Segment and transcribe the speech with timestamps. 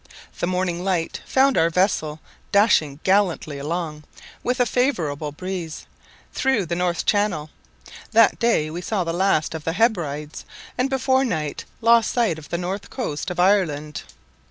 [0.39, 4.03] The morning light found our vessel dashing gallantly along,
[4.41, 5.85] with a favourable breeze,
[6.33, 7.51] through the north channel;
[8.11, 10.43] that day we saw the last of the Hebrides,
[10.75, 14.01] and before night lost sight of the north coast of Ireland.